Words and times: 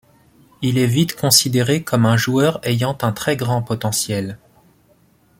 Il 0.63 0.79
est 0.79 0.87
vite 0.87 1.15
considéré 1.15 1.83
comme 1.83 2.07
un 2.07 2.17
joueur 2.17 2.59
ayant 2.63 2.97
un 3.03 3.11
très 3.11 3.37
grand 3.37 3.61
potentiel. 3.61 4.39